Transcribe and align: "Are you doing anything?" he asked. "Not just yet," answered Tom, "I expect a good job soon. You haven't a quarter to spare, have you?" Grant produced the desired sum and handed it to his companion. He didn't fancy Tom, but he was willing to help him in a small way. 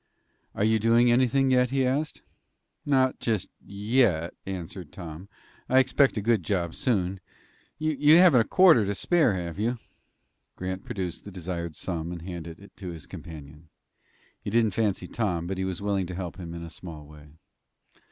"Are 0.55 0.63
you 0.63 0.79
doing 0.79 1.11
anything?" 1.11 1.51
he 1.51 1.85
asked. 1.85 2.23
"Not 2.87 3.19
just 3.19 3.49
yet," 3.63 4.33
answered 4.47 4.91
Tom, 4.91 5.29
"I 5.69 5.77
expect 5.77 6.17
a 6.17 6.23
good 6.25 6.41
job 6.41 6.73
soon. 6.73 7.19
You 7.77 8.17
haven't 8.17 8.41
a 8.41 8.45
quarter 8.45 8.83
to 8.83 8.95
spare, 8.95 9.35
have 9.35 9.59
you?" 9.59 9.77
Grant 10.55 10.85
produced 10.85 11.23
the 11.23 11.31
desired 11.31 11.75
sum 11.75 12.11
and 12.11 12.23
handed 12.23 12.59
it 12.59 12.75
to 12.77 12.89
his 12.89 13.05
companion. 13.05 13.69
He 14.43 14.49
didn't 14.49 14.71
fancy 14.73 15.05
Tom, 15.07 15.45
but 15.45 15.59
he 15.59 15.65
was 15.65 15.83
willing 15.83 16.07
to 16.07 16.15
help 16.15 16.37
him 16.39 16.55
in 16.55 16.63
a 16.63 16.71
small 16.71 17.05
way. 17.05 17.27